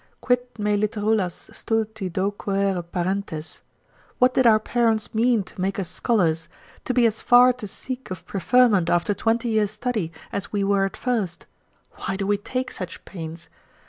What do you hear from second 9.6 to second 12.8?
study, as we were at first: why do we take